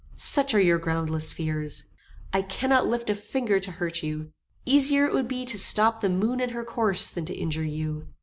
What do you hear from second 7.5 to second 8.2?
you.